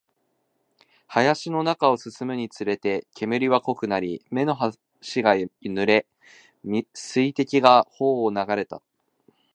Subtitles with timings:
[1.07, 4.79] 林の中を進むにつれて、煙は濃くなり、目の端
[5.21, 6.07] が濡れ、
[6.95, 8.81] 水滴が頬を流れた